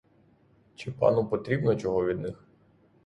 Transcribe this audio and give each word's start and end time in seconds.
Чи 0.75 0.91
пану 0.91 1.27
потрібно 1.27 1.75
чого 1.75 2.05
від 2.05 2.19
них? 2.19 2.45